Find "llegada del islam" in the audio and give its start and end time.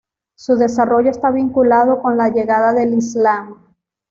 2.29-3.59